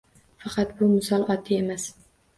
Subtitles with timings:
[0.45, 1.87] Faqat bu misol oddiy emas.